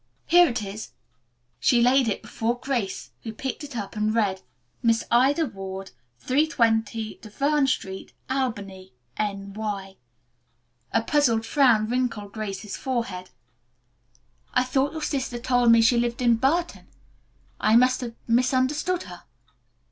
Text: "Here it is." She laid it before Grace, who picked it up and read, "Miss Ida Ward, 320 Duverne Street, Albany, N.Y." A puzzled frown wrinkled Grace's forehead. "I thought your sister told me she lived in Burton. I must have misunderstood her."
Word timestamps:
"Here 0.25 0.47
it 0.47 0.63
is." 0.63 0.93
She 1.59 1.79
laid 1.79 2.07
it 2.07 2.23
before 2.23 2.57
Grace, 2.57 3.11
who 3.21 3.31
picked 3.31 3.63
it 3.63 3.77
up 3.77 3.95
and 3.95 4.15
read, 4.15 4.41
"Miss 4.81 5.03
Ida 5.11 5.45
Ward, 5.45 5.91
320 6.17 7.19
Duverne 7.21 7.67
Street, 7.67 8.11
Albany, 8.27 8.93
N.Y." 9.17 9.97
A 10.91 11.03
puzzled 11.03 11.45
frown 11.45 11.87
wrinkled 11.87 12.31
Grace's 12.33 12.75
forehead. 12.75 13.29
"I 14.55 14.63
thought 14.63 14.93
your 14.93 15.03
sister 15.03 15.37
told 15.37 15.71
me 15.71 15.83
she 15.83 15.99
lived 15.99 16.23
in 16.23 16.37
Burton. 16.37 16.87
I 17.59 17.75
must 17.75 18.01
have 18.01 18.15
misunderstood 18.25 19.03
her." 19.03 19.25